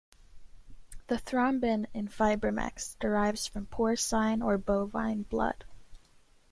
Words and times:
The 1.09 1.17
thrombin 1.17 1.85
in 1.93 2.07
Fibrimex 2.07 2.97
derives 2.99 3.45
from 3.45 3.67
porcine 3.67 4.41
or 4.43 4.57
bovine 4.57 5.27
blood. 5.29 5.63